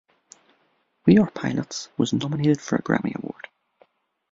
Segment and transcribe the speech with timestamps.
[1.05, 3.47] "We Are Pilots" was nominated for a Grammy Award.